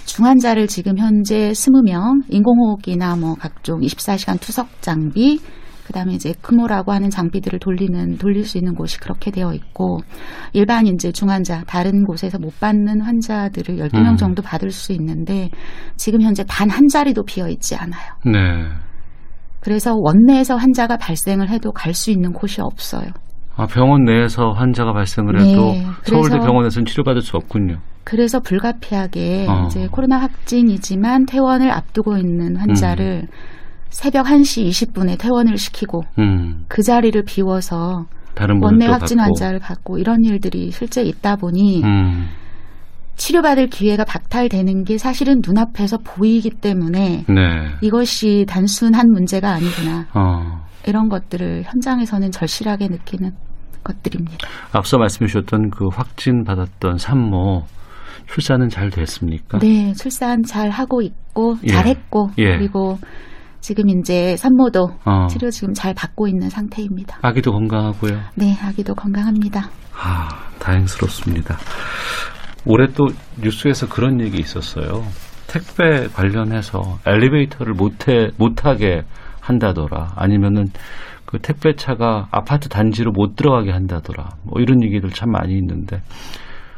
[0.06, 5.40] 중환자를 지금 현재 20명 인공호흡기나 뭐 각종 24시간 투석 장비
[5.88, 10.00] 그다음에 이제 크모라고 하는 장비들을 돌리는 돌릴 수 있는 곳이 그렇게 되어 있고
[10.54, 14.16] 일반 이제 중환자 다른 곳에서 못 받는 환자들을 12명 음.
[14.16, 15.50] 정도 받을 수 있는데
[15.98, 18.14] 지금 현재 단 한 자리도 비어 있지 않아요.
[18.26, 18.66] 네.
[19.60, 23.10] 그래서 원내에서 환자가 발생을 해도 갈 수 있는 곳이 없어요.
[23.56, 27.78] 아, 병원 내에서 환자가 발생을 네, 해도 그래서- 서울대 병원에서는 치료받을 수 없군요.
[28.04, 29.66] 그래서 불가피하게 어.
[29.68, 33.28] 이제 코로나 확진이지만 퇴원을 앞두고 있는 환자를
[33.90, 38.06] 새벽 1시 20분에 퇴원을 시키고 음, 그 자리를 비워서
[38.62, 39.24] 원내 또 확진 받고.
[39.28, 42.26] 환자를 받고 이런 일들이 실제 있다 보니 음,
[43.16, 47.68] 치료받을 기회가 박탈되는 게 사실은 눈앞에서 보이기 때문에 네.
[47.82, 50.08] 이것이 단순한 문제가 아니구나.
[50.14, 53.32] 어, 이런 것들을 현장에서는 절실하게 느끼는
[53.84, 54.48] 것들입니다.
[54.72, 57.66] 앞서 말씀해 주셨던 그 확진 받았던 산모
[58.28, 59.60] 출산은 잘 됐습니까?
[59.60, 61.68] 네, 출산 잘 하고 있고 예.
[61.68, 62.58] 잘 했고 예.
[62.58, 62.98] 그리고
[63.60, 65.28] 지금 이제 산모도 어.
[65.28, 67.20] 치료 지금 잘 받고 있는 상태입니다.
[67.22, 68.20] 아기도 건강하고요.
[68.36, 69.70] 네, 아기도 건강합니다.
[69.96, 70.28] 아,
[70.60, 71.58] 다행스럽습니다.
[72.66, 73.08] 올해 또
[73.42, 75.04] 뉴스에서 그런 얘기 있었어요.
[75.48, 79.04] 택배 관련해서 엘리베이터를 못해 못하게
[79.42, 80.14] 한다더라.
[80.16, 80.66] 아니면은
[81.26, 84.30] 그 택배차가 아파트 단지로 못 들어가게 한다더라.
[84.44, 86.02] 뭐 이런 얘기들 참 많이 있는데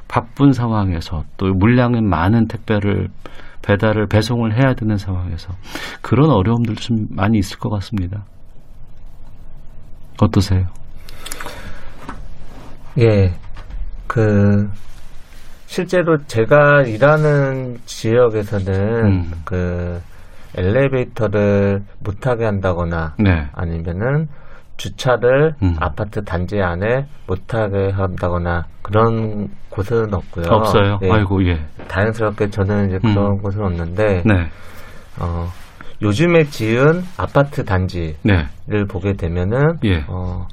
[0.07, 3.09] 바쁜 상황에서 또 물량은 많은 택배를
[3.61, 5.53] 배달을 배송을 해야 되는 상황에서
[6.01, 8.25] 그런 어려움들 좀 많이 있을 것 같습니다.
[10.21, 10.65] 어떠세요?
[12.99, 13.33] 예,
[14.07, 14.69] 그
[15.65, 19.31] 실제로 제가 일하는 지역에서는 음.
[19.43, 19.99] 그
[20.57, 23.47] 엘리베이터를 못하게 한다거나 네.
[23.53, 24.27] 아니면은
[24.77, 25.75] 주차를 음.
[25.79, 30.45] 아파트 단지 안에 못하게 한다거나 그런 곳은 없고요.
[30.49, 30.99] 없어요.
[31.03, 31.59] 예, 아이고 예.
[31.87, 33.37] 다행스럽게 저는 이제 그런 음.
[33.37, 34.49] 곳은 없는데 네.
[35.19, 35.47] 어,
[36.01, 38.45] 요즘에 지은 아파트 단지를 네.
[38.89, 40.03] 보게 되면은 예.
[40.07, 40.45] 어,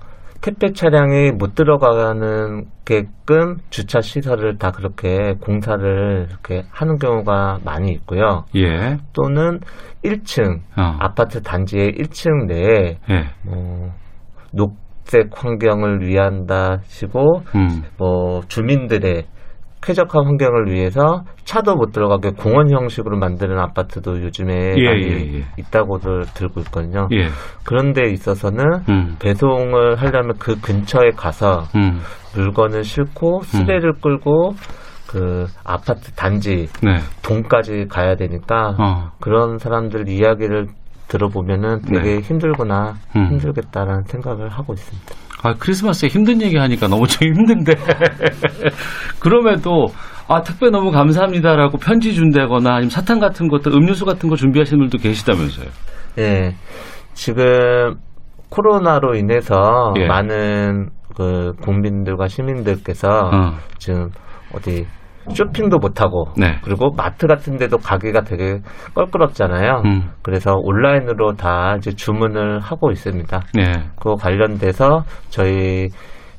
[0.43, 8.45] 택배 차량이 못 들어가는 게끔 주차 시설을 다 그렇게 공사를 이렇게 하는 경우가 많이 있고요.
[8.57, 8.99] 예.
[9.13, 9.61] 또는
[10.05, 10.97] 1층 어.
[10.99, 13.25] 아파트 단지의 1층 내에 예.
[13.47, 13.93] 뭐
[14.53, 17.83] 녹색 환경을 위한다시고 음.
[17.97, 19.25] 뭐 주민들의
[19.83, 25.45] 쾌적한 환경을 위해서 차도 못 들어가게 공원 형식으로 만드는 아파트도 요즘에 예, 많이 예, 예.
[25.59, 27.09] 있다고들 들고 있거든요.
[27.13, 27.29] 예.
[27.65, 29.17] 그런 데 있어서는 음.
[29.19, 32.01] 배송을 하려면 그 근처에 가서 음.
[32.35, 34.55] 물건을 싣고 수레를 끌고
[35.09, 36.99] 그 아파트 단지 네.
[37.23, 39.11] 동까지 가야 되니까 어.
[39.21, 40.69] 그런 사람들 이야기를
[41.09, 42.21] 들어보면은 되게 네.
[42.21, 43.27] 힘들구나 음.
[43.27, 45.32] 힘들겠다라는 생각을 하고 있습니다.
[45.43, 47.73] 아, 크리스마스에 힘든 얘기 하니까 너무 좀 힘든데.
[49.19, 49.89] 그럼에도,
[50.29, 55.03] 아, 택배 너무 감사합니다라고 편지 준다거나 아니면 사탕 같은 것들, 음료수 같은 거 준비하시는 분들도
[55.03, 55.67] 계시다면서요.
[56.19, 56.55] 예,
[57.15, 57.97] 지금
[58.51, 60.07] 코로나로 인해서 예.
[60.07, 63.53] 많은 그 국민들과 시민들께서 어.
[63.79, 64.11] 지금
[64.55, 64.87] 어디
[65.31, 66.59] 쇼핑도 못하고 네.
[66.63, 68.59] 그리고 마트 같은 데도 가기가 되게
[68.95, 69.83] 껄끄럽잖아요.
[69.85, 70.11] 음.
[70.23, 73.41] 그래서 온라인으로 다 이제 주문을 하고 있습니다.
[73.55, 73.73] 네.
[73.97, 75.89] 그거 관련돼서 저희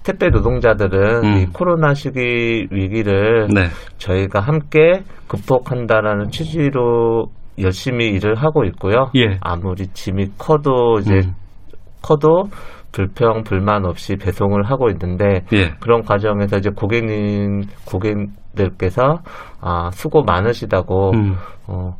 [0.04, 1.38] 택배 노동자들은 음.
[1.38, 3.68] 이 코로나 시기 위기를 네.
[3.98, 7.28] 저희가 함께 극복한다라는 취지로
[7.60, 9.12] 열심히 일을 하고 있고요.
[9.16, 9.38] 예.
[9.42, 11.36] 아무리 짐이 커도 이제 음.
[12.02, 12.50] 커도
[12.94, 15.72] 불평 불만 없이 배송을 하고 있는데 예.
[15.82, 19.18] 그런 과정에서 이제 고객님 고객들께서
[19.60, 21.36] 아 수고 많으시다고 음.
[21.68, 21.96] 어,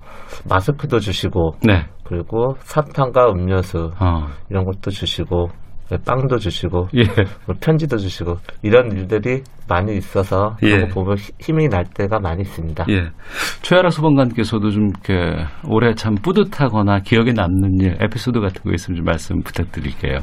[0.48, 1.86] 마스크도 주시고 네.
[2.06, 4.28] 그리고 사탕과 음료수 어.
[4.50, 5.50] 이런 것도 주시고
[5.90, 7.04] 네, 빵도 주시고 예.
[7.46, 10.70] 뭐 편지도 주시고 이런 일들이 많이 있어서 예.
[10.70, 12.86] 그런 거 보면 히- 힘이 날 때가 많이 있습니다.
[12.90, 13.10] 예.
[13.64, 19.06] 최하라 소방관께서도 좀 이렇게 올해 참 뿌듯하거나 기억에 남는 일, 에피소드 같은 거 있으면 좀
[19.06, 20.20] 말씀 부탁드릴게요.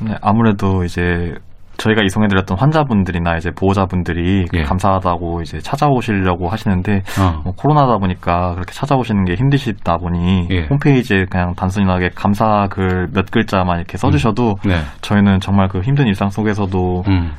[0.00, 1.34] 네, 아무래도 이제
[1.78, 4.62] 저희가 이송해드렸던 환자분들이나 이제 보호자분들이 예.
[4.62, 7.40] 감사하다고 이제 찾아오시려고 하시는데 어.
[7.44, 10.66] 뭐 코로나다 보니까 그렇게 찾아오시는 게 힘드시다 보니 예.
[10.66, 14.80] 홈페이지에 그냥 단순하게 감사 글 몇 글자만 이렇게 써주셔도 네.
[15.00, 17.32] 저희는 정말 그 힘든 일상 속에서도 음.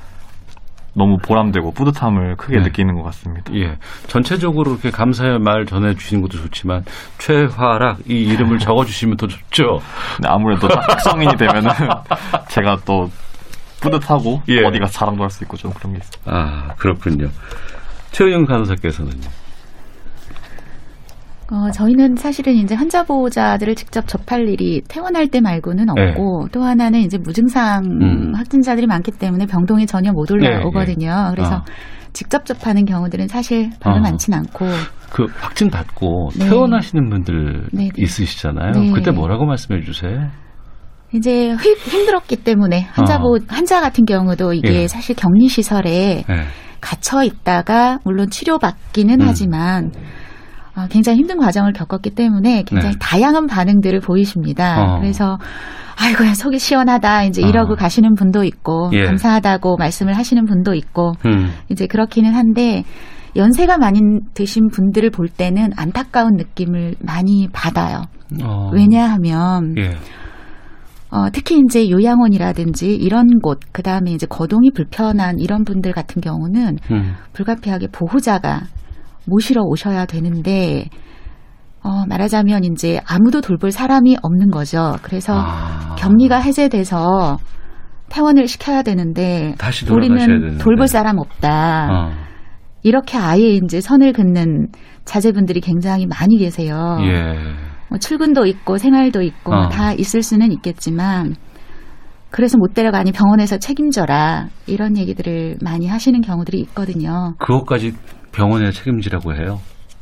[0.95, 2.63] 너무 보람되고 뿌듯함을 크게 네.
[2.63, 3.53] 느끼는 것 같습니다.
[3.56, 3.77] 예.
[4.08, 6.84] 전체적으로 이렇게 감사의 말 전해주시는 것도 좋지만,
[7.17, 9.79] 최화락, 이 이름을 적어주시면 더 좋죠.
[10.25, 11.69] 아무래도 작성인이 되면은
[12.49, 13.10] 제가 또
[13.82, 14.63] 뿌듯하고 예.
[14.63, 16.32] 어디가 자랑도 할 수 있고 좀 그런 게 있습니다.
[16.32, 17.27] 아, 그렇군요.
[18.12, 19.29] 최은영 간호사께서는요.
[21.53, 27.01] 어, 저희는 사실은 이제 환자 보호자들을 직접 접할 일이 퇴원할 때 말고는 없고 또 하나는
[27.01, 28.05] 이제 무증상 네.
[28.05, 28.33] 음.
[28.35, 31.29] 확진자들이 많기 때문에 병동에 전혀 못 올라오거든요.
[31.35, 31.65] 그래서 아.
[32.11, 33.99] 직접 접하는 경우들은 사실 별로 어.
[33.99, 34.65] 많진 않고
[35.11, 36.49] 그 확진 받고 네.
[36.49, 37.89] 퇴원하시는 분들 네, 네.
[37.97, 38.71] 있으시잖아요.
[38.71, 38.91] 네.
[38.91, 40.29] 그때 뭐라고 말씀해 주세요?
[41.13, 43.19] 이제 휘- 힘들었기 때문에 환자 어.
[43.19, 44.87] 보 환자 같은 경우도 이게 예.
[44.87, 46.35] 사실 격리 시설에 네.
[46.81, 49.27] 갇혀 있다가 물론 치료받기는 음.
[49.27, 50.22] 하지만 어,
[50.89, 52.99] 굉장히 힘든 과정을 겪었기 때문에 굉장히 네.
[52.99, 54.81] 다양한 반응들을 보이십니다.
[54.81, 54.99] 어.
[54.99, 55.38] 그래서
[56.01, 57.47] 아이고 야 속이 시원하다 이제 어.
[57.47, 59.03] 이러고 가시는 분도 있고 예.
[59.05, 61.49] 감사하다고 말씀을 하시는 분도 있고 음.
[61.69, 62.83] 이제 그렇기는 한데
[63.36, 63.99] 연세가 많이
[64.33, 68.03] 드신 분들을 볼 때는 안타까운 느낌을 많이 받아요.
[68.43, 68.69] 어.
[68.73, 69.91] 왜냐하면 예.
[71.13, 76.77] 어, 특히 이제 요양원이라든지 이런 곳, 그 다음에 이제 거동이 불편한 이런 분들 같은 경우는
[76.89, 77.13] 음.
[77.33, 78.62] 불가피하게 보호자가
[79.25, 80.89] 모시러 오셔야 되는데,
[81.83, 84.95] 어, 말하자면 이제 아무도 돌볼 사람이 없는 거죠.
[85.01, 85.95] 그래서 아.
[85.97, 87.38] 격리가 해제돼서
[88.09, 89.55] 퇴원을 시켜야 되는데,
[89.91, 90.57] 우리는 되는데.
[90.57, 91.89] 돌볼 사람 없다.
[91.91, 92.12] 어.
[92.83, 94.67] 이렇게 아예 이제 선을 긋는
[95.05, 96.97] 자제분들이 굉장히 많이 계세요.
[97.01, 97.38] 예.
[97.89, 99.69] 뭐 출근도 있고 생활도 있고 어.
[99.69, 101.36] 다 있을 수는 있겠지만
[102.29, 107.36] 그래서 못 데려가니 병원에서 책임져라 이런 얘기들을 많이 하시는 경우들이 있거든요.
[107.39, 107.93] 그것까지
[108.33, 109.59] 병원에 책임지라고 해요.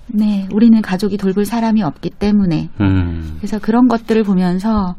[0.07, 3.35] 네, 우리는 가족이 돌볼 사람이 없기 때문에 음.
[3.37, 4.95] 그래서 그런 것들을 보면서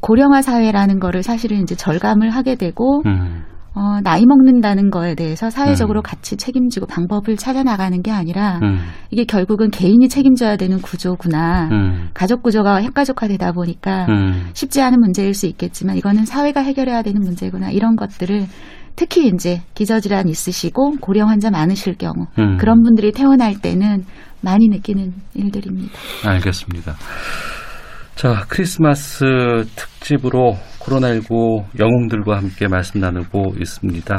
[0.00, 3.42] 고령화 사회라는 거를 사실은 이제 절감을 하게 되고 음.
[3.76, 6.02] 어, 나이 먹는다는 거에 대해서 사회적으로 음.
[6.02, 8.78] 같이 책임지고 방법을 찾아 나가는 게 아니라 음.
[9.10, 11.68] 이게 결국은 개인이 책임져야 되는 구조구나.
[11.72, 12.08] 음.
[12.14, 14.50] 가족 구조가 핵가족화되다 보니까 음.
[14.52, 18.46] 쉽지 않은 문제일 수 있겠지만 이거는 사회가 해결해야 되는 문제구나 이런 것들을
[18.96, 22.56] 특히 이제 기저질환 있으시고 고령 환자 많으실 경우 음.
[22.58, 24.04] 그런 분들이 퇴원할 때는
[24.40, 25.92] 많이 느끼는 일들입니다.
[26.26, 26.94] 알겠습니다.
[28.14, 29.24] 자, 크리스마스
[29.74, 34.16] 특집으로 코로나19 영웅들과 함께 말씀 나누고 있습니다.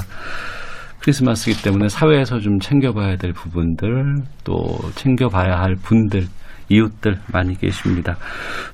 [1.00, 4.56] 크리스마스이기 때문에 사회에서 좀 챙겨봐야 될 부분들, 또
[4.96, 6.26] 챙겨봐야 할 분들,
[6.70, 8.18] 이웃들 많이 계십니다.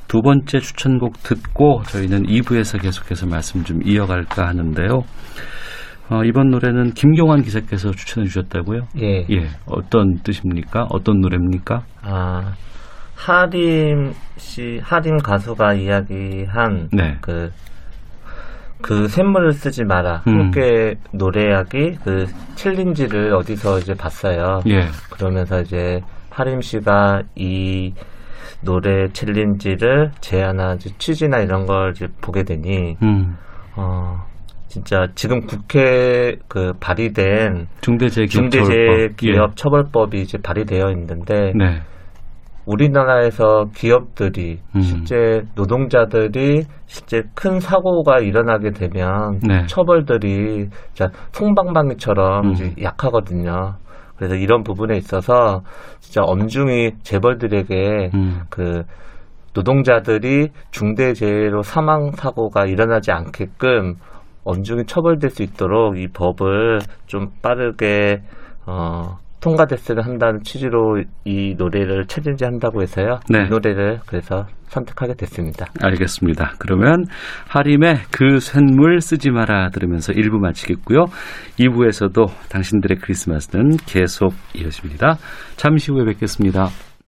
[0.08, 5.04] 두 번째 추천곡 듣고 저희는 2부에서 계속해서 말씀 좀 이어갈까 하는데요.
[6.12, 8.82] 어, 이번 노래는 김경환 기자께서 추천해 주셨다고요?
[9.00, 9.26] 예.
[9.30, 10.88] 예, 어떤 뜻입니까?
[10.90, 11.84] 어떤 노래입니까?
[12.02, 12.54] 아,
[13.16, 17.18] 하림 씨, 하림 가수가 이야기한 네.
[17.22, 17.50] 그,
[18.82, 20.24] 그 샘물을 쓰지 마라.
[20.28, 20.34] 음.
[20.34, 24.60] 함께 노래하기 그 챌린지를 어디서 이제 봤어요.
[24.68, 24.88] 예.
[25.12, 27.94] 그러면서 이제 하림 씨가 이
[28.62, 33.38] 노래 챌린지를 제안한 취지나 이런 걸 이제 보게 되니 음.
[33.78, 34.31] 어
[34.72, 38.52] 진짜 지금 국회 그 발의된 중대재해기업처벌법.
[38.52, 41.52] 중대재해기업 처벌법이 이제 발의되어 있는데 예.
[41.54, 41.82] 네.
[42.66, 44.82] 우리나라에서 기업들이 음.
[44.82, 49.66] 실제 노동자들이 실제 큰 사고가 일어나게 되면 네.
[49.68, 52.52] 처벌들이 진짜 송방망이처럼 음.
[52.54, 53.74] 이제 약하거든요.
[54.16, 55.64] 그래서 이런 부분에 있어서
[56.00, 58.42] 진짜 엄중히 재벌들에게 음.
[58.50, 58.84] 그
[59.54, 63.96] 노동자들이 중대재해로 사망 사고가 일어나지 않게끔
[64.44, 68.22] 엄중히 처벌될 수 있도록 이 법을 좀 빠르게
[68.66, 73.20] 어, 통과됐으면 한다는 취지로 이 노래를 챌린지 한다고 해서요.
[73.30, 73.46] 네.
[73.46, 75.66] 이 노래를 그래서 선택하게 됐습니다.
[75.82, 76.54] 알겠습니다.
[76.60, 77.06] 그러면
[77.50, 81.06] 하림의 그 쇳물 쓰지 마라 들으면서 1부 마치겠고요.
[81.60, 85.18] 2부에서도 당신들의 크리스마스는 계속 이어집니다.
[85.58, 86.68] 잠시 후에 뵙겠습니다.